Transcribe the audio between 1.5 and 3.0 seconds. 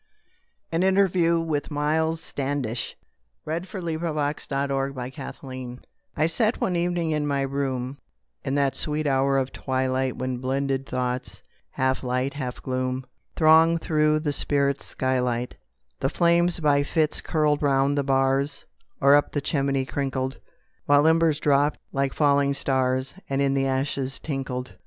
MILES STANDISH.